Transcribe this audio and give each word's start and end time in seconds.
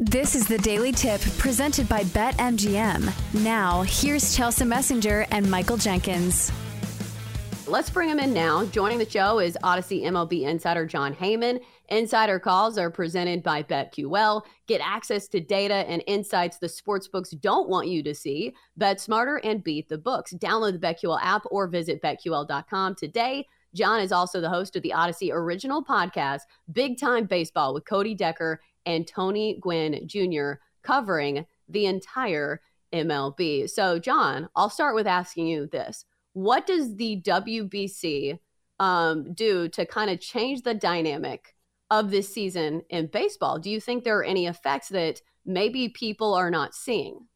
This 0.00 0.36
is 0.36 0.46
the 0.46 0.58
Daily 0.58 0.92
Tip 0.92 1.20
presented 1.38 1.88
by 1.88 2.04
BetMGM. 2.04 3.42
Now, 3.42 3.82
here's 3.82 4.36
Chelsa 4.36 4.64
Messinger 4.64 5.26
and 5.32 5.50
Michael 5.50 5.76
Jenkins. 5.76 6.52
Let's 7.66 7.90
bring 7.90 8.08
him 8.08 8.20
in 8.20 8.32
now. 8.32 8.64
Joining 8.66 8.98
the 8.98 9.10
show 9.10 9.40
is 9.40 9.58
Audacy 9.64 10.04
MLB 10.04 10.42
insider 10.42 10.86
John 10.86 11.16
Heyman. 11.16 11.58
Insider 11.88 12.38
calls 12.38 12.78
are 12.78 12.92
presented 12.92 13.42
by 13.42 13.64
BetQL. 13.64 14.42
Get 14.68 14.80
access 14.84 15.26
to 15.28 15.40
data 15.40 15.74
and 15.74 16.04
insights 16.06 16.58
the 16.58 16.68
sportsbooks 16.68 17.38
don't 17.40 17.68
want 17.68 17.88
you 17.88 18.04
to 18.04 18.14
see. 18.14 18.54
Bet 18.76 19.00
smarter 19.00 19.38
and 19.42 19.64
beat 19.64 19.88
the 19.88 19.98
books. 19.98 20.32
Download 20.32 20.74
the 20.74 20.78
BetQL 20.78 21.18
app 21.20 21.42
or 21.50 21.66
visit 21.66 22.00
betql.com 22.00 22.94
today. 22.94 23.48
John 23.74 24.00
is 24.00 24.12
also 24.12 24.40
the 24.40 24.48
host 24.48 24.76
of 24.76 24.82
the 24.82 24.94
Audacy 24.96 25.30
original 25.32 25.84
podcast, 25.84 26.40
Big 26.72 26.98
Time 26.98 27.26
Baseball 27.26 27.74
with 27.74 27.84
Cody 27.84 28.14
Decker 28.14 28.60
and 28.88 29.06
Tony 29.06 29.58
Gwynn 29.60 30.08
Jr. 30.08 30.52
covering 30.82 31.44
the 31.68 31.84
entire 31.84 32.62
MLB. 32.92 33.68
So, 33.68 33.98
John, 33.98 34.48
I'll 34.56 34.70
start 34.70 34.94
with 34.94 35.06
asking 35.06 35.46
you 35.46 35.66
this. 35.66 36.06
What 36.32 36.66
does 36.66 36.96
the 36.96 37.20
WBC 37.20 38.38
um, 38.80 39.34
do 39.34 39.68
to 39.68 39.84
kind 39.84 40.10
of 40.10 40.20
change 40.20 40.62
the 40.62 40.72
dynamic 40.72 41.54
of 41.90 42.10
this 42.10 42.32
season 42.32 42.80
in 42.88 43.08
baseball? 43.08 43.58
Do 43.58 43.70
you 43.70 43.78
think 43.78 44.04
there 44.04 44.18
are 44.18 44.24
any 44.24 44.46
effects 44.46 44.88
that 44.88 45.20
maybe 45.44 45.90
people 45.90 46.32
are 46.32 46.50
not 46.50 46.74
seeing? 46.74 47.26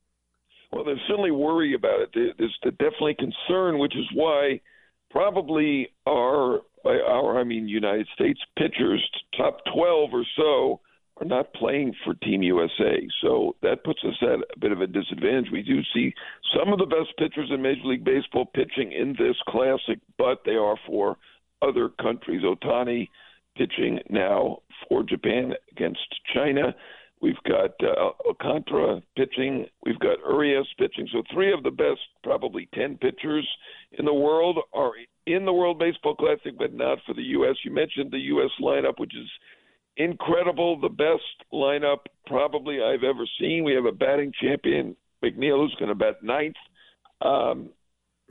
Well, 0.72 0.84
there's 0.84 1.00
certainly 1.06 1.32
worry 1.32 1.74
about 1.74 2.00
it. 2.14 2.36
There's 2.38 2.58
definitely 2.62 3.16
concern, 3.16 3.78
which 3.78 3.94
is 3.94 4.06
why 4.14 4.62
probably 5.10 5.88
our, 6.08 6.62
by 6.82 6.96
our, 6.96 7.38
I 7.38 7.44
mean, 7.44 7.68
United 7.68 8.08
States 8.14 8.40
pitchers, 8.56 9.06
top 9.36 9.58
12 9.74 10.14
or 10.14 10.24
so, 10.34 10.80
are 11.20 11.26
not 11.26 11.52
playing 11.54 11.94
for 12.04 12.14
Team 12.14 12.42
USA. 12.42 13.06
So 13.20 13.56
that 13.62 13.84
puts 13.84 14.00
us 14.04 14.16
at 14.22 14.40
a 14.56 14.58
bit 14.58 14.72
of 14.72 14.80
a 14.80 14.86
disadvantage. 14.86 15.50
We 15.52 15.62
do 15.62 15.80
see 15.94 16.14
some 16.56 16.72
of 16.72 16.78
the 16.78 16.86
best 16.86 17.16
pitchers 17.18 17.50
in 17.52 17.62
Major 17.62 17.84
League 17.84 18.04
Baseball 18.04 18.46
pitching 18.46 18.92
in 18.92 19.14
this 19.18 19.36
classic, 19.48 20.00
but 20.18 20.42
they 20.44 20.52
are 20.52 20.76
for 20.86 21.16
other 21.60 21.90
countries. 22.00 22.42
Ohtani 22.42 23.08
pitching 23.56 24.00
now 24.08 24.58
for 24.88 25.02
Japan 25.02 25.52
against 25.70 26.06
China. 26.34 26.74
We've 27.20 27.42
got 27.46 27.70
uh, 27.80 28.10
Alcantara 28.26 29.00
pitching. 29.16 29.66
We've 29.84 30.00
got 30.00 30.18
Urias 30.28 30.66
pitching. 30.76 31.06
So 31.12 31.22
three 31.32 31.52
of 31.52 31.62
the 31.62 31.70
best, 31.70 32.00
probably 32.24 32.68
10 32.74 32.98
pitchers 32.98 33.48
in 33.92 34.06
the 34.06 34.14
world 34.14 34.58
are 34.72 34.92
in 35.26 35.44
the 35.44 35.52
World 35.52 35.78
Baseball 35.78 36.16
Classic, 36.16 36.58
but 36.58 36.74
not 36.74 36.98
for 37.06 37.14
the 37.14 37.22
U.S. 37.22 37.54
You 37.64 37.72
mentioned 37.72 38.10
the 38.10 38.18
U.S. 38.18 38.50
lineup, 38.60 38.98
which 38.98 39.14
is– 39.14 39.28
incredible, 39.96 40.80
the 40.80 40.88
best 40.88 41.50
lineup 41.52 41.98
probably 42.26 42.82
I've 42.82 43.04
ever 43.04 43.26
seen. 43.40 43.64
We 43.64 43.74
have 43.74 43.84
a 43.84 43.92
batting 43.92 44.32
champion, 44.40 44.96
McNeil, 45.24 45.58
who's 45.58 45.76
going 45.78 45.88
to 45.88 45.94
bat 45.94 46.22
ninth. 46.22 46.56
Um, 47.20 47.70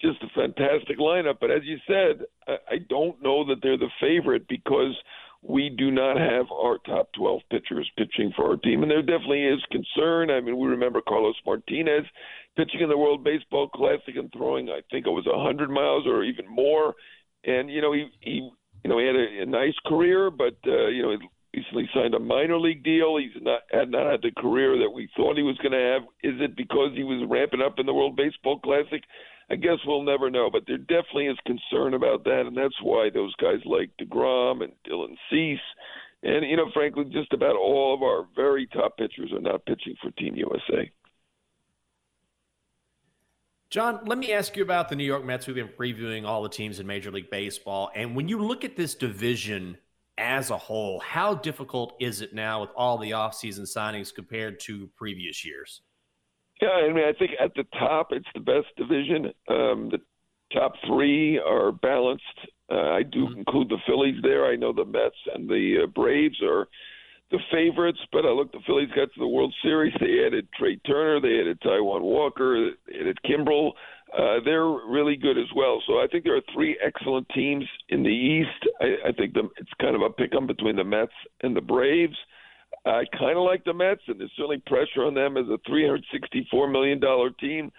just 0.00 0.22
a 0.22 0.28
fantastic 0.34 0.98
lineup. 0.98 1.36
But 1.40 1.50
as 1.50 1.62
you 1.64 1.78
said, 1.86 2.24
I 2.46 2.56
I 2.74 2.78
don't 2.88 3.22
know 3.22 3.46
that 3.46 3.56
they're 3.62 3.76
the 3.76 3.90
favorite 4.00 4.48
because 4.48 4.96
we 5.42 5.70
do 5.70 5.90
not 5.90 6.18
have 6.18 6.46
our 6.52 6.78
top 6.78 7.08
12 7.14 7.40
pitchers 7.50 7.90
pitching 7.96 8.32
for 8.36 8.50
our 8.50 8.56
team. 8.56 8.82
And 8.82 8.90
there 8.90 9.00
definitely 9.00 9.44
is 9.44 9.62
concern. 9.70 10.30
I 10.30 10.40
mean, 10.40 10.58
we 10.58 10.68
remember 10.68 11.00
Carlos 11.00 11.36
Martinez 11.46 12.04
pitching 12.56 12.80
in 12.80 12.90
the 12.90 12.98
World 12.98 13.24
Baseball 13.24 13.68
Classic 13.68 14.16
and 14.16 14.30
throwing, 14.32 14.68
I 14.68 14.80
think 14.90 15.06
it 15.06 15.10
was 15.10 15.26
100 15.26 15.70
miles 15.70 16.06
or 16.06 16.24
even 16.24 16.46
more. 16.46 16.94
And, 17.44 17.70
you 17.70 17.80
know, 17.80 17.92
he, 17.92 18.08
he 18.20 18.50
you 18.84 18.90
know, 18.90 18.98
he 18.98 19.06
had 19.06 19.16
a, 19.16 19.42
a 19.42 19.46
nice 19.46 19.74
career, 19.86 20.30
but 20.30 20.56
uh, 20.66 20.88
you 20.88 21.02
know, 21.02 21.16
he 21.52 21.58
recently 21.58 21.88
signed 21.94 22.14
a 22.14 22.20
minor 22.20 22.58
league 22.58 22.84
deal. 22.84 23.16
He's 23.18 23.40
not 23.42 23.62
had 23.70 23.90
not 23.90 24.10
had 24.10 24.22
the 24.22 24.32
career 24.40 24.78
that 24.78 24.90
we 24.90 25.08
thought 25.16 25.36
he 25.36 25.42
was 25.42 25.58
going 25.58 25.72
to 25.72 25.78
have. 25.78 26.02
Is 26.22 26.40
it 26.40 26.56
because 26.56 26.92
he 26.94 27.04
was 27.04 27.26
ramping 27.28 27.62
up 27.62 27.78
in 27.78 27.86
the 27.86 27.94
World 27.94 28.16
Baseball 28.16 28.58
Classic? 28.60 29.02
I 29.50 29.56
guess 29.56 29.78
we'll 29.84 30.04
never 30.04 30.30
know, 30.30 30.48
but 30.50 30.62
there 30.66 30.78
definitely 30.78 31.26
is 31.26 31.38
concern 31.44 31.94
about 31.94 32.22
that, 32.24 32.44
and 32.46 32.56
that's 32.56 32.80
why 32.82 33.10
those 33.12 33.34
guys 33.36 33.58
like 33.64 33.90
Degrom 34.00 34.62
and 34.62 34.72
Dylan 34.88 35.16
Cease, 35.28 35.58
and 36.22 36.48
you 36.48 36.56
know, 36.56 36.70
frankly, 36.72 37.04
just 37.12 37.32
about 37.32 37.56
all 37.56 37.92
of 37.92 38.02
our 38.02 38.28
very 38.36 38.68
top 38.68 38.96
pitchers 38.96 39.32
are 39.32 39.40
not 39.40 39.66
pitching 39.66 39.96
for 40.00 40.12
Team 40.12 40.36
USA. 40.36 40.90
Jon, 43.70 44.00
let 44.04 44.18
me 44.18 44.32
ask 44.32 44.56
you 44.56 44.64
about 44.64 44.88
the 44.88 44.96
New 44.96 45.04
York 45.04 45.24
Mets. 45.24 45.46
We've 45.46 45.54
been 45.54 45.68
previewing 45.68 46.26
all 46.26 46.42
the 46.42 46.48
teams 46.48 46.80
in 46.80 46.88
Major 46.88 47.12
League 47.12 47.30
Baseball. 47.30 47.92
And 47.94 48.16
when 48.16 48.28
you 48.28 48.42
look 48.42 48.64
at 48.64 48.76
this 48.76 48.96
division 48.96 49.78
as 50.18 50.50
a 50.50 50.58
whole, 50.58 50.98
how 50.98 51.34
difficult 51.36 51.94
is 52.00 52.20
it 52.20 52.34
now 52.34 52.62
with 52.62 52.70
all 52.74 52.98
the 52.98 53.12
offseason 53.12 53.60
signings 53.60 54.12
compared 54.12 54.58
to 54.60 54.90
previous 54.96 55.44
years? 55.44 55.82
Yeah, 56.60 56.70
I 56.70 56.92
mean, 56.92 57.04
I 57.04 57.12
think 57.16 57.30
at 57.40 57.54
the 57.54 57.62
top, 57.78 58.08
it's 58.10 58.26
the 58.34 58.40
best 58.40 58.66
division. 58.76 59.26
Um, 59.48 59.88
the 59.90 60.00
top 60.52 60.72
three 60.88 61.38
are 61.38 61.70
balanced. 61.70 62.24
Uh, 62.68 62.74
I 62.74 63.04
do 63.04 63.26
mm-hmm. 63.26 63.38
include 63.38 63.68
the 63.68 63.78
Phillies 63.86 64.20
there. 64.24 64.46
I 64.46 64.56
know 64.56 64.72
the 64.72 64.84
Mets 64.84 65.14
and 65.32 65.48
the 65.48 65.84
uh, 65.84 65.86
Braves 65.86 66.42
are 66.42 66.66
the 67.30 67.38
favorites, 67.52 68.00
but 68.12 68.24
I 68.24 68.30
look, 68.30 68.50
the 68.52 68.60
Phillies 68.66 68.88
got 68.88 69.12
to 69.12 69.20
the 69.20 69.26
World 69.26 69.54
Series. 69.62 69.94
They 70.00 70.24
added 70.26 70.48
Trea 70.58 70.76
Turner, 70.86 71.20
they 71.20 71.40
added 71.40 71.60
Taijuan 71.60 72.02
Walker, 72.02 72.70
they 72.86 72.98
added 72.98 73.18
Kimbrel. 73.24 73.72
Uh, 74.12 74.40
they're 74.44 74.66
really 74.66 75.14
good 75.14 75.38
as 75.38 75.46
well. 75.54 75.80
So 75.86 75.94
I 75.94 76.06
think 76.10 76.24
there 76.24 76.36
are 76.36 76.42
three 76.52 76.76
excellent 76.84 77.28
teams 77.32 77.64
in 77.90 78.02
the 78.02 78.08
East. 78.08 78.72
I, 78.80 79.08
I 79.08 79.12
think 79.12 79.34
the, 79.34 79.48
it's 79.56 79.70
kind 79.80 79.94
of 79.94 80.02
a 80.02 80.10
pick 80.10 80.34
'em 80.34 80.48
between 80.48 80.74
the 80.74 80.84
Mets 80.84 81.12
and 81.42 81.54
the 81.54 81.60
Braves. 81.60 82.16
I 82.84 83.04
kind 83.16 83.36
of 83.36 83.44
like 83.44 83.64
the 83.64 83.74
Mets, 83.74 84.02
and 84.08 84.18
there's 84.18 84.32
certainly 84.36 84.62
pressure 84.66 85.04
on 85.04 85.14
them 85.14 85.36
as 85.36 85.46
a 85.46 85.58
$364 85.70 86.72
million 86.72 87.00
team. 87.38 87.70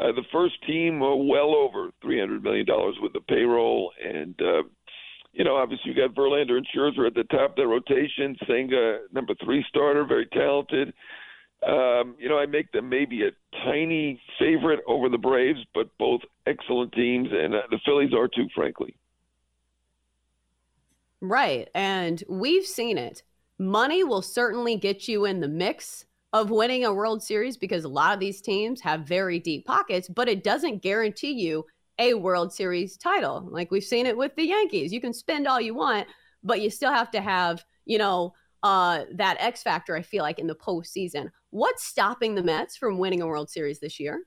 Uh, 0.00 0.12
the 0.12 0.24
first 0.30 0.54
team 0.66 1.02
uh, 1.02 1.14
well 1.14 1.54
over 1.54 1.90
$300 2.04 2.42
million 2.42 2.66
with 3.00 3.12
the 3.12 3.20
payroll, 3.28 3.90
and 4.02 4.34
uh, 4.40 4.62
you 5.32 5.44
know, 5.44 5.56
obviously 5.56 5.92
you 5.92 5.96
got 5.96 6.14
Verlander 6.14 6.56
and 6.56 6.66
Scherzer 6.74 7.06
at 7.06 7.14
the 7.14 7.24
top 7.24 7.50
of 7.50 7.56
the 7.56 7.66
rotation. 7.66 8.36
Senga, 8.46 9.00
number 9.12 9.34
three 9.42 9.64
starter, 9.68 10.04
very 10.04 10.26
talented. 10.26 10.92
Um, 11.66 12.16
you 12.18 12.28
know, 12.28 12.38
I 12.38 12.46
make 12.46 12.70
them 12.72 12.88
maybe 12.88 13.22
a 13.22 13.30
tiny 13.64 14.20
favorite 14.38 14.80
over 14.86 15.08
the 15.08 15.18
Braves, 15.18 15.60
but 15.74 15.88
both 15.98 16.20
excellent 16.46 16.92
teams, 16.92 17.28
and 17.30 17.54
uh, 17.54 17.62
the 17.70 17.78
Phillies 17.84 18.12
are 18.12 18.28
too, 18.28 18.48
frankly. 18.54 18.96
Right, 21.20 21.68
and 21.74 22.22
we've 22.28 22.66
seen 22.66 22.98
it. 22.98 23.22
Money 23.58 24.02
will 24.02 24.22
certainly 24.22 24.76
get 24.76 25.06
you 25.06 25.24
in 25.24 25.40
the 25.40 25.48
mix 25.48 26.04
of 26.32 26.50
winning 26.50 26.84
a 26.84 26.92
World 26.92 27.22
Series 27.22 27.56
because 27.56 27.84
a 27.84 27.88
lot 27.88 28.12
of 28.12 28.18
these 28.18 28.40
teams 28.40 28.80
have 28.80 29.06
very 29.06 29.38
deep 29.38 29.64
pockets, 29.64 30.08
but 30.08 30.28
it 30.28 30.42
doesn't 30.42 30.82
guarantee 30.82 31.32
you 31.32 31.64
a 31.98 32.14
World 32.14 32.52
Series 32.52 32.96
title. 32.96 33.48
Like 33.50 33.70
we've 33.70 33.84
seen 33.84 34.06
it 34.06 34.16
with 34.16 34.34
the 34.36 34.46
Yankees. 34.46 34.92
You 34.92 35.00
can 35.00 35.12
spend 35.12 35.46
all 35.46 35.60
you 35.60 35.74
want, 35.74 36.08
but 36.42 36.60
you 36.60 36.70
still 36.70 36.92
have 36.92 37.10
to 37.12 37.20
have, 37.20 37.64
you 37.84 37.98
know, 37.98 38.34
uh, 38.62 39.04
that 39.14 39.36
X 39.40 39.62
factor, 39.62 39.96
I 39.96 40.02
feel 40.02 40.22
like, 40.22 40.38
in 40.38 40.46
the 40.46 40.54
postseason. 40.54 41.30
What's 41.50 41.84
stopping 41.84 42.34
the 42.34 42.42
Mets 42.42 42.76
from 42.76 42.98
winning 42.98 43.22
a 43.22 43.26
World 43.26 43.50
Series 43.50 43.80
this 43.80 43.98
year? 43.98 44.22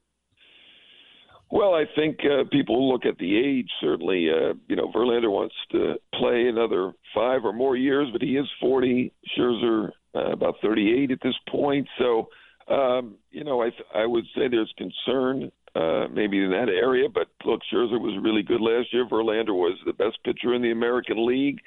Well, 1.52 1.74
I 1.74 1.86
think 1.96 2.20
uh, 2.26 2.44
people 2.52 2.92
look 2.92 3.06
at 3.06 3.18
the 3.18 3.38
age. 3.38 3.70
Certainly, 3.80 4.30
uh, 4.30 4.54
you 4.68 4.76
know, 4.76 4.92
Verlander 4.92 5.32
wants 5.32 5.56
to 5.72 5.96
play 6.14 6.48
another 6.48 6.94
five 7.14 7.46
or 7.46 7.54
more 7.54 7.78
years, 7.78 8.10
but 8.12 8.22
he 8.22 8.36
is 8.36 8.48
40. 8.60 9.14
Scherzer 9.38 9.92
uh, 10.16 10.32
about 10.32 10.56
38 10.62 11.12
at 11.12 11.20
this 11.22 11.36
point. 11.50 11.88
So 11.98 12.30
Um, 12.68 13.18
you 13.30 13.44
know, 13.44 13.62
I 13.62 13.70
I 13.94 14.06
would 14.08 14.26
say 14.36 14.48
there's 14.48 14.74
concern 14.78 15.52
uh, 15.76 16.08
maybe 16.12 16.44
in 16.44 16.52
that 16.52 16.70
area, 16.70 17.10
but 17.14 17.28
look, 17.44 17.62
Scherzer 17.72 18.00
was 18.00 18.18
really 18.24 18.44
good 18.44 18.62
last 18.62 18.94
year. 18.94 19.06
Verlander 19.06 19.54
was 19.54 19.78
the 19.86 19.94
best 19.94 20.18
pitcher 20.24 20.54
in 20.54 20.62
the 20.62 20.72
American 20.72 21.26
League. 21.26 21.60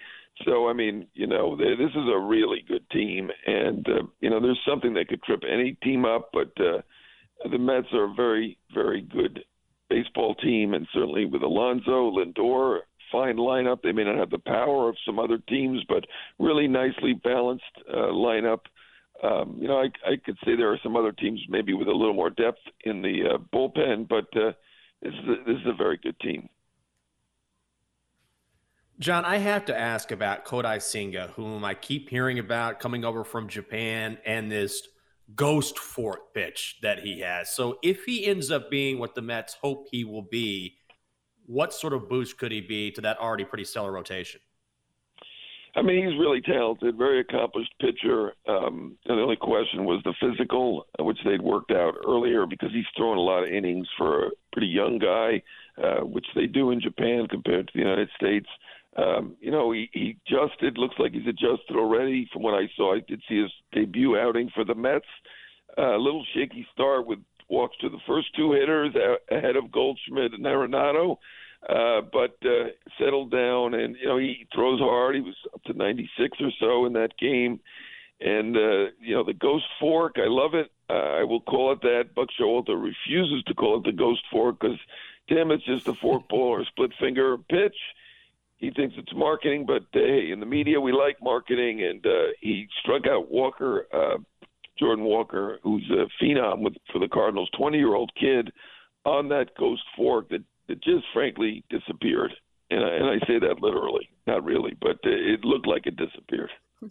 So 0.44 0.68
I 0.68 0.72
mean, 0.72 1.06
you 1.14 1.26
know, 1.26 1.56
this 1.56 1.90
is 1.90 2.08
a 2.12 2.18
really 2.18 2.64
good 2.66 2.88
team, 2.90 3.30
and 3.46 3.86
uh, 3.88 4.02
you 4.20 4.30
know, 4.30 4.40
there's 4.40 4.60
something 4.66 4.94
that 4.94 5.08
could 5.08 5.22
trip 5.22 5.42
any 5.48 5.76
team 5.82 6.04
up, 6.04 6.30
but 6.32 6.52
uh, 6.60 6.80
the 7.50 7.58
Mets 7.58 7.88
are 7.92 8.10
a 8.10 8.14
very, 8.14 8.58
very 8.72 9.02
good 9.02 9.44
baseball 9.90 10.34
team, 10.36 10.74
and 10.74 10.86
certainly 10.92 11.24
with 11.24 11.42
Alonso, 11.42 12.10
Lindor, 12.10 12.80
fine 13.10 13.36
lineup. 13.36 13.82
They 13.82 13.92
may 13.92 14.04
not 14.04 14.18
have 14.18 14.30
the 14.30 14.38
power 14.38 14.88
of 14.88 14.96
some 15.04 15.18
other 15.18 15.38
teams, 15.48 15.82
but 15.88 16.04
really 16.38 16.68
nicely 16.68 17.14
balanced 17.14 17.64
uh, 17.92 18.12
lineup. 18.12 18.60
Um, 19.22 19.56
you 19.60 19.66
know, 19.66 19.78
I, 19.78 19.90
I 20.08 20.16
could 20.16 20.36
say 20.44 20.54
there 20.56 20.72
are 20.72 20.78
some 20.82 20.96
other 20.96 21.12
teams 21.12 21.40
maybe 21.48 21.74
with 21.74 21.88
a 21.88 21.92
little 21.92 22.14
more 22.14 22.30
depth 22.30 22.60
in 22.84 23.02
the 23.02 23.22
uh, 23.34 23.38
bullpen, 23.52 24.08
but 24.08 24.26
uh, 24.36 24.52
this 25.02 25.12
is 25.12 25.28
a, 25.28 25.44
this 25.44 25.56
is 25.60 25.66
a 25.66 25.72
very 25.76 25.98
good 26.02 26.18
team. 26.20 26.48
John, 29.00 29.24
I 29.24 29.36
have 29.36 29.64
to 29.66 29.78
ask 29.78 30.10
about 30.10 30.44
Kodai 30.44 30.82
Senga, 30.82 31.32
whom 31.36 31.64
I 31.64 31.74
keep 31.74 32.10
hearing 32.10 32.40
about 32.40 32.80
coming 32.80 33.04
over 33.04 33.22
from 33.22 33.48
Japan 33.48 34.18
and 34.26 34.50
this 34.50 34.88
ghost 35.34 35.78
fork 35.78 36.34
pitch 36.34 36.78
that 36.82 37.00
he 37.00 37.20
has. 37.20 37.50
So 37.50 37.78
if 37.82 38.04
he 38.04 38.26
ends 38.26 38.50
up 38.50 38.70
being 38.70 38.98
what 38.98 39.14
the 39.14 39.22
Mets 39.22 39.54
hope 39.54 39.86
he 39.90 40.04
will 40.04 40.22
be, 40.22 40.78
what 41.46 41.72
sort 41.72 41.92
of 41.92 42.08
boost 42.08 42.38
could 42.38 42.50
he 42.50 42.60
be 42.60 42.90
to 42.92 43.00
that 43.02 43.18
already 43.18 43.44
pretty 43.44 43.64
stellar 43.64 43.92
rotation? 43.92 44.40
I 45.76 45.82
mean, 45.82 46.04
he's 46.04 46.18
really 46.18 46.40
talented, 46.40 46.96
very 46.96 47.20
accomplished 47.20 47.72
pitcher. 47.80 48.34
Um, 48.48 48.96
and 49.06 49.18
the 49.18 49.22
only 49.22 49.36
question 49.36 49.84
was 49.84 50.02
the 50.04 50.14
physical, 50.20 50.86
which 50.98 51.18
they'd 51.24 51.42
worked 51.42 51.70
out 51.70 51.94
earlier 52.06 52.46
because 52.46 52.70
he's 52.72 52.84
throwing 52.96 53.18
a 53.18 53.22
lot 53.22 53.42
of 53.42 53.50
innings 53.50 53.86
for 53.96 54.26
a 54.26 54.30
pretty 54.52 54.68
young 54.68 54.98
guy, 54.98 55.42
uh, 55.82 56.04
which 56.04 56.26
they 56.34 56.46
do 56.46 56.70
in 56.70 56.80
Japan 56.80 57.26
compared 57.28 57.68
to 57.68 57.72
the 57.74 57.80
United 57.80 58.08
States. 58.16 58.48
Um, 58.96 59.36
you 59.40 59.50
know, 59.50 59.70
he, 59.70 59.88
he 59.92 60.16
adjusted. 60.26 60.78
Looks 60.78 60.96
like 60.98 61.12
he's 61.12 61.26
adjusted 61.26 61.76
already. 61.76 62.28
From 62.32 62.42
what 62.42 62.54
I 62.54 62.68
saw, 62.76 62.96
I 62.96 63.00
did 63.06 63.22
see 63.28 63.42
his 63.42 63.52
debut 63.72 64.18
outing 64.18 64.50
for 64.54 64.64
the 64.64 64.74
Mets. 64.74 65.06
Uh, 65.76 65.96
a 65.96 65.98
little 65.98 66.24
shaky 66.34 66.66
start 66.72 67.06
with 67.06 67.20
walks 67.48 67.76
to 67.78 67.88
the 67.88 68.00
first 68.06 68.28
two 68.36 68.52
hitters 68.52 68.94
ahead 69.30 69.56
of 69.56 69.70
Goldschmidt 69.70 70.32
and 70.34 70.44
Arenado, 70.44 71.16
uh, 71.68 72.02
but 72.12 72.36
uh, 72.44 72.68
settled 72.98 73.30
down. 73.30 73.74
And 73.74 73.96
you 73.96 74.06
know, 74.06 74.18
he 74.18 74.46
throws 74.54 74.80
hard. 74.80 75.14
He 75.14 75.20
was 75.20 75.36
up 75.54 75.62
to 75.64 75.72
96 75.72 76.38
or 76.40 76.50
so 76.60 76.86
in 76.86 76.92
that 76.94 77.16
game. 77.18 77.60
And 78.20 78.56
uh, 78.56 78.90
you 79.00 79.14
know, 79.14 79.24
the 79.24 79.34
ghost 79.34 79.64
fork, 79.80 80.16
I 80.16 80.26
love 80.26 80.54
it. 80.54 80.70
Uh, 80.90 81.20
I 81.20 81.24
will 81.24 81.40
call 81.40 81.72
it 81.72 81.80
that. 81.82 82.14
Buck 82.14 82.28
Showalter 82.38 82.80
refuses 82.80 83.42
to 83.46 83.54
call 83.54 83.78
it 83.78 83.84
the 83.84 83.92
ghost 83.92 84.22
fork 84.30 84.58
because 84.60 84.78
to 85.28 85.40
him 85.40 85.50
it's 85.50 85.64
just 85.64 85.88
a 85.88 85.94
fork 85.94 86.28
ball 86.28 86.48
or 86.48 86.64
split 86.64 86.92
finger 86.98 87.36
pitch 87.36 87.76
he 88.58 88.70
thinks 88.72 88.96
it's 88.98 89.14
marketing, 89.14 89.66
but 89.66 89.82
uh, 89.94 90.04
hey, 90.04 90.30
in 90.32 90.40
the 90.40 90.46
media 90.46 90.80
we 90.80 90.92
like 90.92 91.16
marketing, 91.22 91.82
and 91.82 92.04
uh, 92.04 92.32
he 92.40 92.66
struck 92.80 93.06
out 93.06 93.30
Walker, 93.30 93.86
uh, 93.92 94.18
Jordan 94.78 95.04
Walker, 95.04 95.60
who's 95.62 95.88
a 95.90 96.06
phenom 96.22 96.60
with, 96.60 96.74
for 96.92 96.98
the 96.98 97.08
Cardinals, 97.08 97.48
20-year-old 97.58 98.10
kid, 98.18 98.52
on 99.04 99.28
that 99.28 99.56
ghost 99.56 99.82
fork 99.96 100.28
that, 100.30 100.42
that 100.68 100.82
just 100.82 101.04
frankly 101.12 101.64
disappeared, 101.70 102.32
and 102.70 102.84
I, 102.84 102.88
and 102.88 103.06
I 103.06 103.26
say 103.26 103.38
that 103.38 103.60
literally, 103.60 104.08
not 104.26 104.44
really, 104.44 104.76
but 104.80 104.96
uh, 105.04 105.10
it 105.10 105.44
looked 105.44 105.66
like 105.66 105.86
it 105.86 105.96
disappeared. 105.96 106.50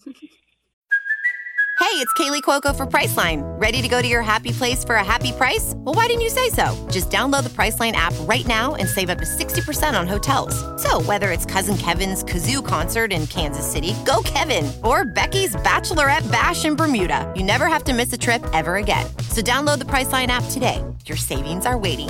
Hey, 1.79 2.03
it's 2.03 2.11
Kaley 2.13 2.41
Cuoco 2.41 2.75
for 2.75 2.87
Priceline. 2.87 3.43
Ready 3.61 3.83
to 3.83 3.87
go 3.87 4.01
to 4.01 4.07
your 4.07 4.23
happy 4.23 4.51
place 4.51 4.83
for 4.83 4.95
a 4.95 5.03
happy 5.03 5.31
price? 5.31 5.73
Well, 5.77 5.93
why 5.93 6.07
didn't 6.07 6.21
you 6.21 6.29
say 6.29 6.49
so? 6.49 6.65
Just 6.89 7.11
download 7.11 7.43
the 7.43 7.49
Priceline 7.49 7.91
app 7.91 8.15
right 8.21 8.45
now 8.47 8.73
and 8.73 8.89
save 8.89 9.11
up 9.11 9.19
to 9.19 9.25
60% 9.25 9.97
on 9.97 10.07
hotels. 10.07 10.55
So, 10.81 10.99
whether 11.03 11.31
it's 11.31 11.45
Cousin 11.45 11.77
Kevin's 11.77 12.23
Kazoo 12.23 12.65
concert 12.65 13.13
in 13.13 13.27
Kansas 13.27 13.65
City, 13.71 13.93
go 14.07 14.23
Kevin, 14.25 14.71
or 14.83 15.05
Becky's 15.05 15.55
Bachelorette 15.55 16.29
Bash 16.31 16.65
in 16.65 16.75
Bermuda, 16.75 17.31
you 17.35 17.43
never 17.43 17.67
have 17.67 17.83
to 17.83 17.93
miss 17.93 18.11
a 18.11 18.17
trip 18.17 18.43
ever 18.53 18.77
again. 18.77 19.05
So, 19.29 19.41
download 19.41 19.77
the 19.77 19.85
Priceline 19.85 20.27
app 20.27 20.43
today. 20.49 20.83
Your 21.05 21.17
savings 21.17 21.67
are 21.67 21.77
waiting. 21.77 22.09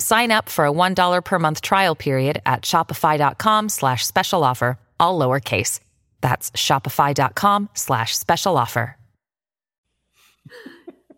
Sign 0.00 0.30
up 0.30 0.48
for 0.48 0.64
a 0.66 0.72
$1 0.72 1.24
per 1.24 1.38
month 1.38 1.60
trial 1.60 1.94
period 1.94 2.42
at 2.44 2.62
shopify.com 2.62 3.68
slash 3.68 4.06
special 4.06 4.42
offer, 4.42 4.78
all 4.98 5.18
lowercase. 5.18 5.80
That's 6.20 6.50
shopify.com 6.52 7.70
slash 7.74 8.16
special 8.16 8.56
offer. 8.56 8.96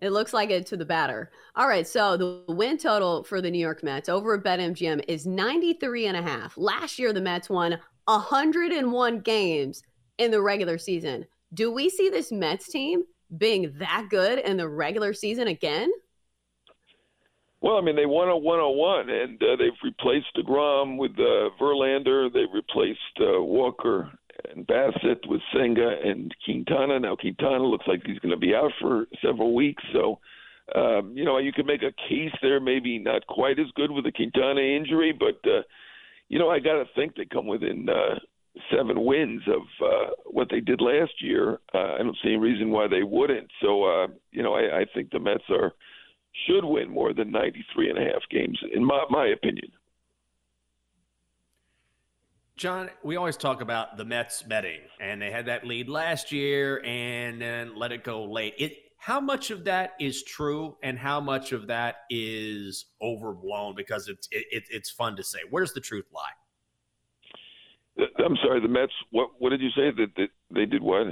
It 0.02 0.10
looks 0.10 0.32
like 0.32 0.50
it 0.50 0.66
to 0.66 0.76
the 0.76 0.84
batter. 0.84 1.30
All 1.54 1.68
right, 1.68 1.86
so 1.86 2.16
the 2.16 2.42
win 2.52 2.76
total 2.76 3.22
for 3.22 3.40
the 3.40 3.48
New 3.48 3.60
York 3.60 3.84
Mets 3.84 4.08
over 4.08 4.34
at 4.34 4.42
BetMGM 4.42 5.04
is 5.06 5.26
93 5.26 6.06
and 6.06 6.16
a 6.16 6.22
half. 6.22 6.58
Last 6.58 6.98
year 6.98 7.12
the 7.12 7.20
Mets 7.20 7.48
won 7.48 7.78
101 8.06 9.20
games 9.20 9.84
in 10.18 10.32
the 10.32 10.42
regular 10.42 10.76
season. 10.76 11.24
Do 11.54 11.70
we 11.70 11.88
see 11.88 12.08
this 12.08 12.32
Mets 12.32 12.66
team 12.66 13.04
being 13.38 13.72
that 13.78 14.08
good 14.10 14.40
in 14.40 14.56
the 14.56 14.68
regular 14.68 15.14
season 15.14 15.46
again? 15.46 15.92
Well, 17.62 17.76
I 17.76 17.80
mean, 17.80 17.94
they 17.94 18.06
won 18.06 18.28
a 18.28 18.36
101, 18.36 19.08
and 19.08 19.40
uh, 19.40 19.56
they've 19.56 19.70
replaced 19.84 20.26
DeGrom 20.36 20.98
with 20.98 21.12
uh, 21.12 21.54
Verlander. 21.60 22.32
They've 22.32 22.52
replaced 22.52 22.98
uh, 23.20 23.40
Walker 23.40 24.10
and 24.50 24.66
Bassitt 24.66 25.28
with 25.28 25.40
Senga 25.54 25.94
and 26.04 26.34
Quintana. 26.44 26.98
Now 26.98 27.14
Quintana 27.14 27.62
looks 27.62 27.86
like 27.86 28.02
he's 28.04 28.18
going 28.18 28.32
to 28.32 28.36
be 28.36 28.52
out 28.52 28.72
for 28.80 29.06
several 29.24 29.54
weeks, 29.54 29.82
so 29.92 30.18
um, 30.74 31.12
you 31.14 31.24
know 31.24 31.38
you 31.38 31.52
could 31.52 31.66
make 31.66 31.82
a 31.82 31.94
case 32.08 32.32
there. 32.42 32.58
Maybe 32.60 32.98
not 32.98 33.26
quite 33.28 33.60
as 33.60 33.66
good 33.76 33.92
with 33.92 34.04
the 34.04 34.12
Quintana 34.12 34.60
injury, 34.60 35.12
but 35.12 35.48
uh, 35.48 35.62
you 36.28 36.40
know 36.40 36.50
I 36.50 36.58
got 36.58 36.74
to 36.74 36.84
think 36.96 37.14
they 37.14 37.26
come 37.26 37.46
within 37.46 37.88
uh, 37.88 38.18
seven 38.74 39.04
wins 39.04 39.42
of 39.46 39.62
uh, 39.86 40.10
what 40.26 40.48
they 40.50 40.60
did 40.60 40.80
last 40.80 41.12
year. 41.20 41.60
Uh, 41.72 41.94
I 41.94 41.98
don't 41.98 42.16
see 42.22 42.30
any 42.30 42.38
reason 42.38 42.70
why 42.70 42.88
they 42.88 43.02
wouldn't. 43.02 43.48
So 43.60 43.84
uh, 43.84 44.06
you 44.32 44.42
know 44.42 44.54
I, 44.54 44.80
I 44.80 44.86
think 44.94 45.10
the 45.10 45.20
Mets 45.20 45.44
are 45.50 45.72
should 46.46 46.64
win 46.64 46.90
more 46.90 47.12
than 47.12 47.30
93 47.30 47.90
and 47.90 47.98
a 47.98 48.02
half 48.02 48.22
games 48.30 48.58
in 48.74 48.84
my 48.84 49.04
my 49.10 49.26
opinion. 49.28 49.70
John, 52.56 52.90
we 53.02 53.16
always 53.16 53.36
talk 53.36 53.60
about 53.60 53.96
the 53.96 54.04
Mets 54.04 54.46
metting, 54.46 54.80
and 55.00 55.20
they 55.20 55.30
had 55.30 55.46
that 55.46 55.66
lead 55.66 55.88
last 55.88 56.30
year 56.30 56.82
and 56.84 57.40
then 57.40 57.76
let 57.76 57.92
it 57.92 58.04
go 58.04 58.24
late. 58.24 58.54
It, 58.58 58.76
how 58.98 59.20
much 59.20 59.50
of 59.50 59.64
that 59.64 59.94
is 59.98 60.22
true, 60.22 60.76
and 60.82 60.96
how 60.96 61.20
much 61.20 61.50
of 61.50 61.66
that 61.66 62.02
is 62.08 62.86
overblown 63.00 63.74
because 63.74 64.06
it's 64.06 64.28
it, 64.30 64.64
it's 64.70 64.90
fun 64.90 65.16
to 65.16 65.24
say? 65.24 65.40
Where's 65.50 65.72
the 65.72 65.80
truth 65.80 66.06
lie? 66.14 68.04
Uh, 68.04 68.24
I'm 68.24 68.36
sorry, 68.44 68.60
the 68.60 68.68
Mets. 68.68 68.92
What 69.10 69.30
what 69.38 69.50
did 69.50 69.60
you 69.60 69.70
say 69.70 69.90
that, 69.96 70.14
that 70.16 70.28
they 70.50 70.66
did? 70.66 70.82
What? 70.82 71.06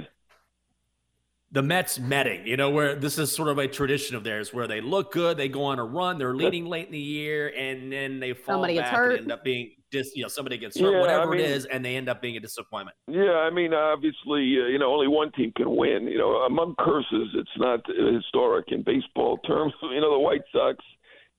The 1.51 1.61
Mets 1.61 1.99
metting, 1.99 2.47
you 2.47 2.55
know, 2.55 2.69
where 2.69 2.95
this 2.95 3.17
is 3.17 3.31
sort 3.31 3.49
of 3.49 3.57
a 3.57 3.67
tradition 3.67 4.15
of 4.15 4.23
theirs 4.23 4.53
where 4.53 4.67
they 4.67 4.79
look 4.79 5.11
good, 5.11 5.35
they 5.35 5.49
go 5.49 5.63
on 5.65 5.79
a 5.79 5.83
run, 5.83 6.17
they're 6.17 6.33
leading 6.33 6.65
late 6.65 6.85
in 6.85 6.93
the 6.93 6.99
year, 6.99 7.51
and 7.57 7.91
then 7.91 8.19
they 8.21 8.33
fall 8.33 8.55
somebody 8.55 8.77
back 8.77 8.93
and 8.93 9.13
end 9.13 9.31
up 9.31 9.43
being 9.43 9.71
dis, 9.91 10.13
you 10.15 10.21
know, 10.21 10.29
somebody 10.29 10.57
gets 10.57 10.79
hurt, 10.79 10.93
Yeah, 10.93 11.01
whatever 11.01 11.33
I 11.33 11.37
mean- 11.37 11.41
it 11.41 11.49
is, 11.49 11.65
and 11.65 11.83
they 11.83 11.97
end 11.97 12.07
up 12.07 12.21
being 12.21 12.37
a 12.37 12.39
disappointment. 12.39 12.95
Yeah, 13.07 13.33
I 13.33 13.49
mean, 13.49 13.73
obviously, 13.73 14.57
uh, 14.61 14.67
you 14.67 14.79
know, 14.79 14.93
only 14.93 15.09
one 15.09 15.33
team 15.33 15.51
can 15.57 15.75
win. 15.75 16.07
You 16.07 16.17
know, 16.17 16.37
among 16.43 16.75
curses, 16.79 17.27
it's 17.35 17.57
not 17.57 17.81
uh, 17.89 18.13
historic 18.13 18.71
in 18.71 18.83
baseball 18.83 19.37
terms. 19.39 19.73
You 19.91 19.99
know, 19.99 20.13
the 20.13 20.19
White 20.19 20.43
Sox, 20.53 20.77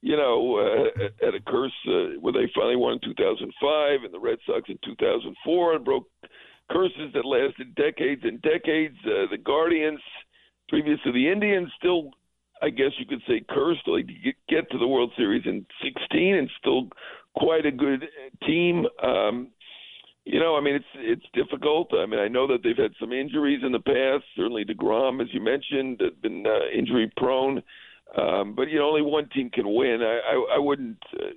you 0.03 0.17
know, 0.19 0.59
uh, 0.59 1.09
had 1.25 1.35
a 1.35 1.41
curse 1.41 1.73
uh, 1.89 2.21
where 2.21 2.35
they 2.35 2.53
finally 2.55 2.77
won 2.77 2.93
in 2.95 3.01
2005, 3.01 4.05
and 4.05 4.13
the 4.13 4.21
Red 4.21 4.39
Sox 4.47 4.69
in 4.69 4.77
2004, 4.85 5.75
and 5.77 5.85
broke 5.87 6.07
curses 6.71 7.13
that 7.15 7.25
lasted 7.25 7.75
decades 7.75 8.23
and 8.25 8.41
decades. 8.43 8.97
Uh, 9.05 9.27
the 9.31 9.39
Guardians, 9.39 10.01
previous 10.69 10.99
to 11.05 11.13
the 11.13 11.29
Indians, 11.31 11.69
still, 11.79 12.11
I 12.63 12.71
guess 12.71 12.93
you 12.99 13.07
could 13.07 13.23
say, 13.27 13.45
cursed. 13.49 13.87
Like 13.87 14.07
to 14.07 14.33
get- 14.49 14.71
to 14.71 14.79
the 14.79 14.89
World 14.89 15.13
Series 15.17 15.47
in 15.47 15.67
16, 15.83 16.35
and 16.35 16.51
still 16.59 16.89
quite 17.35 17.67
a 17.67 17.71
good 17.71 18.09
team. 18.47 18.87
Um, 19.03 19.49
you 20.25 20.39
know, 20.39 20.57
I 20.57 20.61
mean, 20.61 20.77
it's 20.77 20.85
it's 20.95 21.27
difficult. 21.33 21.93
I 21.95 22.07
mean, 22.07 22.21
I 22.21 22.29
know 22.29 22.47
that 22.47 22.63
they've 22.63 22.77
had 22.77 22.95
some 23.01 23.13
injuries 23.13 23.63
in 23.65 23.73
the 23.73 23.81
past. 23.81 24.25
Certainly, 24.37 24.67
Degrom, 24.67 25.21
as 25.21 25.29
you 25.33 25.41
mentioned, 25.41 26.01
had 26.01 26.23
been 26.23 26.47
uh, 26.47 26.69
injury 26.73 27.11
prone. 27.17 27.63
Um, 28.17 28.55
but 28.55 28.69
you 28.69 28.79
know, 28.79 28.89
only 28.89 29.03
one 29.03 29.29
team 29.31 29.51
can 29.51 29.75
win. 29.75 30.01
I 30.03 30.21
I, 30.21 30.57
I 30.57 30.59
wouldn't. 30.59 31.03
Uh, 31.19 31.31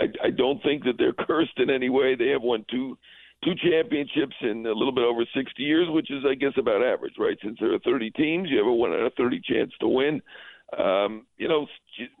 I, 0.00 0.26
I 0.26 0.30
don't 0.30 0.60
think 0.64 0.82
that 0.84 0.94
they're 0.98 1.12
cursed 1.26 1.58
in 1.58 1.70
any 1.70 1.90
way. 1.90 2.16
They 2.16 2.28
have 2.28 2.42
won 2.42 2.64
two 2.70 2.98
two 3.42 3.54
championships 3.56 4.36
in 4.40 4.66
a 4.66 4.72
little 4.72 4.92
bit 4.92 5.04
over 5.04 5.24
60 5.34 5.62
years, 5.62 5.88
which 5.90 6.10
is, 6.10 6.24
I 6.28 6.34
guess, 6.34 6.52
about 6.56 6.82
average, 6.82 7.14
right? 7.18 7.36
Since 7.42 7.58
there 7.60 7.74
are 7.74 7.78
30 7.80 8.10
teams, 8.12 8.48
you 8.50 8.58
have 8.58 8.66
a 8.66 8.72
one 8.72 8.92
out 8.92 9.06
of 9.06 9.14
30 9.14 9.40
chance 9.40 9.72
to 9.80 9.88
win. 9.88 10.22
Um, 10.78 11.26
you 11.36 11.48
know, 11.48 11.66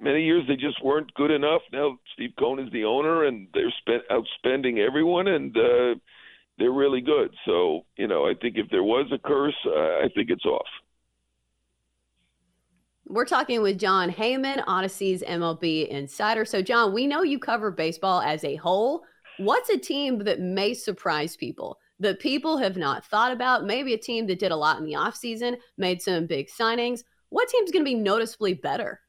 many 0.00 0.24
years 0.24 0.44
they 0.46 0.56
just 0.56 0.82
weren't 0.84 1.12
good 1.14 1.30
enough. 1.30 1.62
Now 1.72 1.98
Steve 2.12 2.32
Cohen 2.38 2.64
is 2.64 2.72
the 2.72 2.84
owner, 2.84 3.24
and 3.24 3.48
they're 3.54 3.72
spent 3.80 4.02
outspending 4.10 4.78
everyone, 4.78 5.28
and 5.28 5.56
uh, 5.56 5.94
they're 6.58 6.72
really 6.72 7.00
good. 7.00 7.34
So, 7.46 7.84
you 7.96 8.06
know, 8.06 8.24
I 8.24 8.34
think 8.40 8.56
if 8.56 8.70
there 8.70 8.84
was 8.84 9.10
a 9.12 9.18
curse, 9.18 9.56
uh, 9.66 10.04
I 10.04 10.08
think 10.14 10.30
it's 10.30 10.44
off. 10.44 10.66
We're 13.06 13.26
talking 13.26 13.60
with 13.60 13.78
John 13.78 14.10
Heyman, 14.10 14.64
Audacy's 14.64 15.22
MLB 15.22 15.88
insider. 15.88 16.44
So, 16.44 16.62
John, 16.62 16.94
we 16.94 17.06
know 17.06 17.22
you 17.22 17.38
cover 17.38 17.70
baseball 17.70 18.22
as 18.22 18.44
a 18.44 18.56
whole. 18.56 19.04
What's 19.38 19.68
a 19.68 19.78
team 19.78 20.20
that 20.20 20.40
may 20.40 20.74
surprise 20.74 21.36
people 21.36 21.78
that 22.00 22.20
people 22.20 22.58
have 22.58 22.76
not 22.76 23.04
thought 23.04 23.32
about? 23.32 23.64
Maybe 23.64 23.94
a 23.94 23.98
team 23.98 24.26
that 24.28 24.38
did 24.38 24.52
a 24.52 24.56
lot 24.56 24.78
in 24.78 24.84
the 24.84 24.92
offseason, 24.92 25.56
made 25.76 26.00
some 26.02 26.26
big 26.26 26.48
signings. 26.48 27.02
What 27.30 27.48
team's 27.48 27.72
going 27.72 27.84
to 27.84 27.90
be 27.90 27.96
noticeably 27.96 28.54
better? 28.54 29.00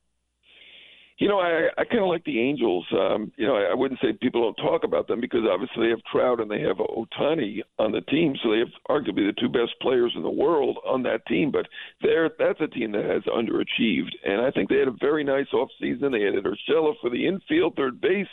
You 1.17 1.29
know, 1.29 1.39
I, 1.39 1.69
I 1.77 1.85
kind 1.85 2.03
of 2.03 2.09
like 2.09 2.25
the 2.25 2.41
Angels. 2.41 2.85
Um, 2.91 3.31
you 3.37 3.47
know, 3.47 3.55
I, 3.55 3.71
I 3.71 3.73
wouldn't 3.73 4.01
say 4.01 4.11
people 4.21 4.41
don't 4.41 4.65
talk 4.65 4.83
about 4.83 5.07
them 5.07 5.21
because 5.21 5.41
obviously 5.49 5.85
they 5.85 5.89
have 5.89 6.03
Trout 6.11 6.41
and 6.41 6.51
they 6.51 6.59
have 6.59 6.77
Ohtani 6.77 7.61
on 7.79 7.93
the 7.93 8.01
team, 8.01 8.35
so 8.43 8.51
they 8.51 8.59
have 8.59 8.73
arguably 8.89 9.25
the 9.25 9.35
two 9.39 9.47
best 9.47 9.79
players 9.81 10.11
in 10.17 10.23
the 10.23 10.29
world 10.29 10.77
on 10.85 11.03
that 11.03 11.25
team. 11.27 11.51
But 11.51 11.67
they're 12.01 12.29
that's 12.37 12.59
a 12.59 12.67
team 12.67 12.91
that 12.91 13.05
has 13.05 13.23
underachieved, 13.23 14.11
and 14.25 14.41
I 14.41 14.51
think 14.51 14.69
they 14.69 14.79
had 14.79 14.89
a 14.89 14.95
very 14.99 15.23
nice 15.23 15.47
off 15.53 15.69
season. 15.79 16.11
They 16.11 16.27
added 16.27 16.43
Urshela 16.43 16.95
for 16.99 17.09
the 17.09 17.25
infield, 17.25 17.77
third 17.77 18.01
base. 18.01 18.27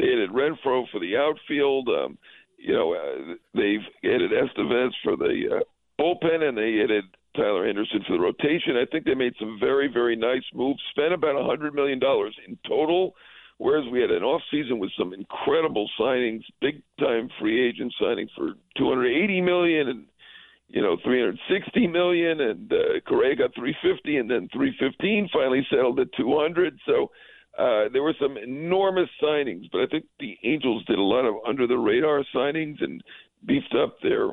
They 0.00 0.12
added 0.12 0.30
Renfroe 0.30 0.84
for 0.90 0.98
the 0.98 1.16
outfield. 1.16 1.88
Um, 1.88 2.16
you 2.56 2.72
know, 2.72 2.94
uh, 2.94 3.34
they've 3.54 3.84
added 4.02 4.30
Estevez 4.32 4.90
for 5.04 5.16
the 5.16 5.60
uh, 5.60 6.02
bullpen, 6.02 6.42
and 6.42 6.56
they 6.56 6.80
added 6.82 7.04
Tyler 7.36 7.66
Anderson 7.66 8.00
for 8.06 8.16
the 8.16 8.22
rotation. 8.22 8.76
I 8.76 8.86
think 8.90 9.04
they 9.04 9.14
made 9.14 9.34
some 9.38 9.58
very, 9.60 9.88
very 9.92 10.16
nice 10.16 10.42
moves. 10.54 10.80
Spent 10.90 11.12
about 11.12 11.36
a 11.36 11.44
hundred 11.44 11.74
million 11.74 11.98
dollars 11.98 12.34
in 12.48 12.58
total, 12.66 13.14
whereas 13.58 13.84
we 13.92 14.00
had 14.00 14.10
an 14.10 14.22
off 14.22 14.40
season 14.50 14.78
with 14.78 14.90
some 14.98 15.12
incredible 15.12 15.88
signings, 16.00 16.42
big 16.62 16.82
time 16.98 17.28
free 17.38 17.68
agent 17.68 17.92
signings 18.00 18.30
for 18.34 18.54
two 18.78 18.88
hundred 18.88 19.08
eighty 19.08 19.42
million 19.42 19.88
and 19.88 20.06
you 20.68 20.80
know 20.80 20.96
360 21.04 21.86
million, 21.88 22.40
and 22.40 22.72
uh, 22.72 23.00
Correa 23.06 23.36
got 23.36 23.54
350, 23.54 24.16
and 24.16 24.30
then 24.30 24.48
315 24.52 25.28
finally 25.30 25.66
settled 25.68 26.00
at 26.00 26.08
200. 26.16 26.78
So. 26.86 27.10
Uh, 27.58 27.88
there 27.92 28.02
were 28.02 28.14
some 28.20 28.36
enormous 28.36 29.08
signings, 29.22 29.68
but 29.72 29.80
I 29.80 29.86
think 29.86 30.04
the 30.18 30.36
Angels 30.44 30.84
did 30.86 30.98
a 30.98 31.02
lot 31.02 31.24
of 31.24 31.34
under 31.46 31.66
the 31.66 31.78
radar 31.78 32.24
signings 32.34 32.82
and 32.82 33.02
beefed 33.44 33.74
up 33.74 33.96
their 34.02 34.30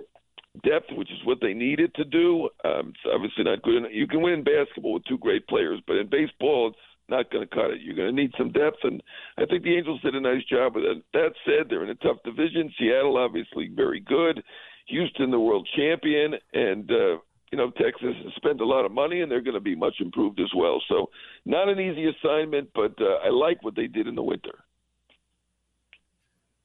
depth, 0.64 0.92
which 0.94 1.12
is 1.12 1.26
what 1.26 1.40
they 1.42 1.54
needed 1.54 1.94
to 1.96 2.06
do. 2.06 2.50
Um, 2.64 2.90
it's 2.90 3.14
obviously 3.14 3.44
not 3.44 3.62
good 3.64 3.78
enough. 3.78 3.92
You 3.94 4.08
can 4.08 4.22
win 4.22 4.34
in 4.34 4.44
basketball 4.44 4.94
with 4.94 5.06
two 5.06 5.18
great 5.18 5.48
players, 5.48 5.82
but 5.88 5.98
in 5.98 6.10
baseball, 6.10 6.70
it's 6.70 6.78
not 7.10 7.32
going 7.32 7.48
to 7.48 7.56
cut 7.56 7.72
it. 7.72 7.82
You're 7.82 7.96
going 7.96 8.16
to 8.16 8.22
need 8.22 8.32
some 8.38 8.52
depth, 8.52 8.78
and 8.84 9.02
I 9.38 9.46
think 9.46 9.64
the 9.64 9.76
Angels 9.76 10.02
did 10.02 10.16
a 10.16 10.22
nice 10.22 10.44
job 10.46 10.76
with 10.76 10.84
it. 10.84 11.04
That 11.14 11.34
said, 11.46 11.68
they're 11.70 11.84
in 11.84 11.90
a 11.90 11.96
tough 11.96 12.18
division. 12.24 12.72
Seattle, 12.80 13.18
obviously, 13.18 13.70
very 13.74 14.00
good. 14.00 14.44
Houston, 14.88 15.32
the 15.32 15.40
world 15.40 15.68
champion, 15.76 16.36
and 16.54 16.90
uh, 16.90 17.18
you 17.52 17.58
know 17.58 17.72
Texas 17.72 18.16
has 18.24 18.34
spent 18.36 18.62
a 18.62 18.66
lot 18.66 18.86
of 18.86 18.92
money, 18.92 19.22
and 19.22 19.32
they're 19.32 19.42
going 19.42 19.54
to 19.54 19.62
be 19.62 19.76
much 19.76 19.96
improved 20.00 20.40
as 20.40 20.52
well. 20.56 20.82
So, 20.90 21.10
not 21.46 21.70
an 21.70 21.80
easy 21.80 22.08
assignment, 22.08 22.70
but 22.74 22.94
uh, 23.00 23.26
I 23.26 23.30
like 23.30 23.64
what 23.64 23.76
they 23.76 23.88
did 23.88 24.08
in 24.08 24.16
the 24.16 24.24
winter. 24.24 24.64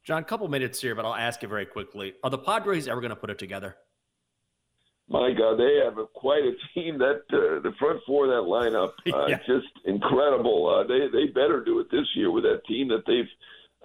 John, 0.05 0.23
a 0.23 0.25
couple 0.25 0.49
minutes 0.49 0.81
here, 0.81 0.97
but 0.97 1.05
I'll 1.05 1.15
ask 1.15 1.43
you 1.43 1.49
very 1.49 1.67
quickly. 1.67 2.15
Are 2.25 2.31
the 2.31 2.39
Padres 2.39 2.89
ever 2.89 3.01
going 3.01 3.11
to 3.11 3.17
put 3.17 3.31
it 3.31 3.39
together? 3.39 3.77
My 5.09 5.33
God, 5.33 5.59
they 5.59 5.81
have 5.85 5.99
a, 5.99 6.07
quite 6.07 6.43
a 6.43 6.53
team. 6.75 6.99
That 6.99 7.23
uh, 7.31 7.61
the 7.61 7.73
front 7.79 8.01
four 8.07 8.25
of 8.25 8.31
that 8.31 8.49
lineup, 8.51 8.93
uh, 9.15 9.27
yeah. 9.29 9.39
just 9.47 9.69
incredible. 9.85 10.69
Uh, 10.69 10.87
they 10.89 11.07
they 11.13 11.27
better 11.27 11.63
do 11.65 11.79
it 11.81 11.91
this 11.91 12.07
year 12.17 12.31
with 12.31 12.45
that 12.45 12.65
team 12.67 12.89
that 12.89 13.05
they've 13.07 13.29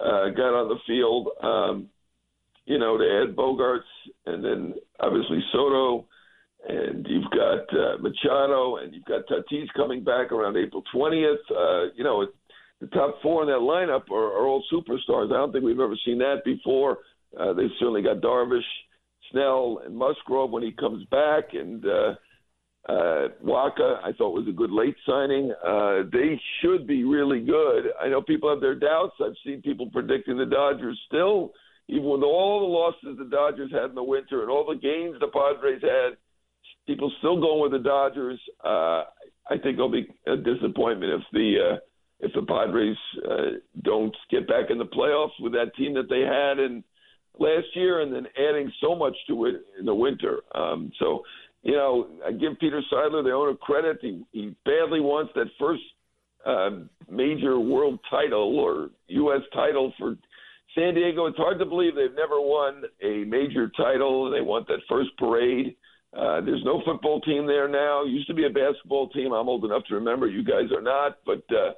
uh, 0.00 0.30
got 0.30 0.54
on 0.54 0.68
the 0.68 0.78
field. 0.86 1.28
Um, 1.42 1.88
you 2.66 2.78
know, 2.78 2.98
they 2.98 3.08
had 3.08 3.36
Bogaerts 3.36 3.80
and 4.26 4.44
then 4.44 4.74
obviously 5.00 5.42
Soto, 5.52 6.06
and 6.68 7.06
you've 7.08 7.30
got 7.30 7.60
uh, 7.72 7.96
Machado, 8.00 8.76
and 8.76 8.94
you've 8.94 9.04
got 9.04 9.26
Tatis 9.26 9.66
coming 9.74 10.04
back 10.04 10.32
around 10.32 10.56
April 10.56 10.82
twentieth. 10.92 11.40
Uh, 11.50 11.86
you 11.96 12.04
know, 12.04 12.26
the 12.80 12.86
top 12.88 13.16
four 13.22 13.42
in 13.42 13.48
that 13.48 13.54
lineup 13.60 14.10
are, 14.10 14.38
are 14.38 14.46
all 14.46 14.62
superstars. 14.72 15.32
I 15.32 15.38
don't 15.38 15.52
think 15.52 15.64
we've 15.64 15.80
ever 15.80 15.96
seen 16.04 16.18
that 16.18 16.44
before. 16.44 16.98
Uh, 17.38 17.52
they've 17.52 17.70
certainly 17.78 18.02
got 18.02 18.20
Darvish, 18.20 18.60
Snell, 19.30 19.80
and 19.84 19.96
Musgrove 19.96 20.50
when 20.50 20.62
he 20.62 20.72
comes 20.72 21.04
back, 21.06 21.54
and 21.54 21.84
uh, 21.84 22.14
uh, 22.88 23.28
Wacha 23.44 23.98
I 24.04 24.12
thought 24.16 24.34
was 24.34 24.46
a 24.48 24.52
good 24.52 24.70
late 24.70 24.96
signing. 25.06 25.52
Uh, 25.66 26.02
they 26.12 26.40
should 26.60 26.86
be 26.86 27.04
really 27.04 27.40
good. 27.40 27.86
I 28.00 28.08
know 28.08 28.22
people 28.22 28.50
have 28.50 28.60
their 28.60 28.74
doubts. 28.74 29.14
I've 29.24 29.32
seen 29.44 29.62
people 29.62 29.90
predicting 29.90 30.38
the 30.38 30.46
Dodgers 30.46 30.98
still, 31.06 31.52
even 31.88 32.04
with 32.04 32.22
all 32.22 32.60
the 32.60 32.66
losses 32.66 33.18
the 33.18 33.28
Dodgers 33.34 33.72
had 33.72 33.90
in 33.90 33.94
the 33.94 34.02
winter 34.02 34.42
and 34.42 34.50
all 34.50 34.66
the 34.66 34.78
gains 34.78 35.16
the 35.20 35.28
Padres 35.28 35.82
had. 35.82 36.16
People 36.86 37.12
still 37.18 37.40
going 37.40 37.60
with 37.60 37.72
the 37.72 37.86
Dodgers. 37.86 38.40
Uh, 38.64 39.04
I 39.50 39.56
think 39.62 39.74
it'll 39.74 39.90
be 39.90 40.08
a 40.26 40.36
disappointment 40.36 41.12
if 41.12 41.22
the 41.32 41.54
uh, 41.72 41.76
if 42.20 42.32
the 42.34 42.42
Padres 42.42 42.96
uh, 43.30 43.58
don't 43.82 44.14
get 44.30 44.48
back 44.48 44.70
in 44.70 44.78
the 44.78 44.86
playoffs 44.86 45.38
with 45.40 45.52
that 45.52 45.74
team 45.76 45.94
that 45.94 46.08
they 46.08 46.20
had 46.20 46.58
in 46.58 46.82
last 47.38 47.66
year, 47.74 48.00
and 48.00 48.12
then 48.12 48.26
adding 48.36 48.72
so 48.80 48.94
much 48.94 49.14
to 49.28 49.44
it 49.46 49.62
in 49.78 49.86
the 49.86 49.94
winter. 49.94 50.40
Um, 50.54 50.90
so, 50.98 51.22
you 51.62 51.72
know, 51.72 52.08
I 52.26 52.32
give 52.32 52.58
Peter 52.58 52.82
Seidler 52.92 53.22
the 53.22 53.30
owner 53.30 53.54
credit. 53.54 53.98
He, 54.00 54.22
he 54.32 54.56
badly 54.64 55.00
wants 55.00 55.32
that 55.36 55.46
first 55.58 55.82
uh, 56.44 56.70
major 57.10 57.60
world 57.60 58.00
title 58.10 58.58
or 58.58 58.90
U.S. 59.08 59.42
title 59.54 59.92
for 59.98 60.16
San 60.74 60.94
Diego. 60.94 61.26
It's 61.26 61.36
hard 61.36 61.58
to 61.58 61.66
believe 61.66 61.94
they've 61.94 62.10
never 62.16 62.40
won 62.40 62.82
a 63.02 63.24
major 63.24 63.70
title. 63.76 64.30
They 64.30 64.40
want 64.40 64.66
that 64.68 64.80
first 64.88 65.10
parade. 65.18 65.76
Uh, 66.16 66.40
there's 66.40 66.64
no 66.64 66.80
football 66.84 67.20
team 67.20 67.46
there 67.46 67.68
now. 67.68 68.04
Used 68.04 68.28
to 68.28 68.34
be 68.34 68.46
a 68.46 68.50
basketball 68.50 69.08
team. 69.10 69.32
I'm 69.32 69.48
old 69.48 69.64
enough 69.64 69.84
to 69.88 69.94
remember. 69.94 70.26
You 70.26 70.42
guys 70.42 70.72
are 70.74 70.82
not, 70.82 71.18
but 71.26 71.42
uh, 71.50 71.72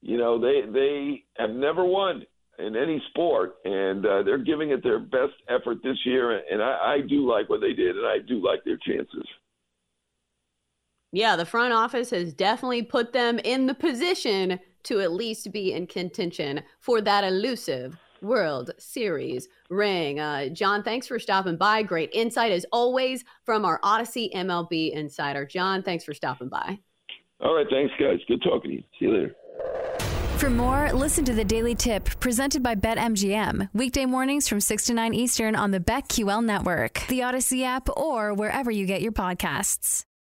you 0.00 0.18
know 0.18 0.40
they 0.40 0.62
they 0.70 1.24
have 1.36 1.50
never 1.50 1.84
won 1.84 2.24
in 2.58 2.74
any 2.74 3.00
sport, 3.10 3.56
and 3.64 4.04
uh, 4.04 4.22
they're 4.24 4.38
giving 4.42 4.70
it 4.70 4.82
their 4.82 4.98
best 4.98 5.34
effort 5.48 5.78
this 5.84 5.96
year. 6.04 6.42
And 6.50 6.60
I, 6.60 6.96
I 6.96 7.00
do 7.08 7.30
like 7.30 7.48
what 7.48 7.60
they 7.60 7.72
did, 7.72 7.96
and 7.96 8.06
I 8.06 8.18
do 8.18 8.44
like 8.44 8.64
their 8.64 8.78
chances. 8.78 9.26
Yeah, 11.12 11.36
the 11.36 11.46
front 11.46 11.72
office 11.72 12.10
has 12.10 12.34
definitely 12.34 12.82
put 12.82 13.12
them 13.12 13.38
in 13.38 13.66
the 13.66 13.74
position 13.74 14.58
to 14.84 15.00
at 15.00 15.12
least 15.12 15.52
be 15.52 15.72
in 15.72 15.86
contention 15.86 16.62
for 16.80 17.00
that 17.00 17.24
elusive 17.24 17.96
World 18.22 18.70
Series 18.78 19.48
ring. 19.70 20.20
Uh, 20.20 20.48
Jon, 20.48 20.82
thanks 20.82 21.06
for 21.06 21.18
stopping 21.18 21.56
by. 21.56 21.82
Great 21.82 22.10
insight 22.12 22.52
as 22.52 22.66
always 22.72 23.24
from 23.44 23.64
our 23.64 23.80
Audacy 23.80 24.32
MLB 24.32 24.92
insider. 24.92 25.44
John, 25.46 25.82
thanks 25.82 26.04
for 26.04 26.14
stopping 26.14 26.48
by. 26.48 26.78
All 27.40 27.54
right, 27.54 27.66
thanks, 27.70 27.92
guys. 28.00 28.18
Good 28.26 28.42
talking 28.42 28.70
to 28.70 28.76
you. 28.76 28.82
See 28.98 29.04
you 29.06 29.12
later. 29.14 29.36
For 30.38 30.50
more, 30.50 30.92
listen 30.92 31.24
to 31.24 31.34
the 31.34 31.44
Daily 31.44 31.74
Tip 31.74 32.04
presented 32.20 32.62
by 32.62 32.76
BetMGM. 32.76 33.70
Weekday 33.74 34.06
mornings 34.06 34.48
from 34.48 34.60
6 34.60 34.86
to 34.86 34.94
9 34.94 35.12
Eastern 35.12 35.56
on 35.56 35.72
the 35.72 35.80
BetQL 35.80 36.44
network, 36.44 37.04
the 37.08 37.20
Audacy 37.20 37.64
app, 37.64 37.88
or 37.96 38.32
wherever 38.34 38.70
you 38.70 38.86
get 38.86 39.02
your 39.02 39.10
podcasts. 39.10 40.04